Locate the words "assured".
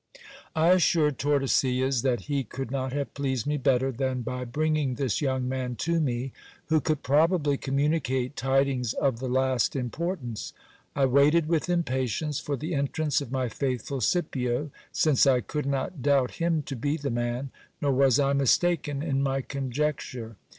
0.69-1.19